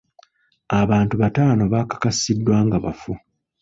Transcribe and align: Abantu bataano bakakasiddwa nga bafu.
Abantu 0.81 1.13
bataano 1.21 1.63
bakakasiddwa 1.73 2.55
nga 2.65 2.77
bafu. 2.83 3.13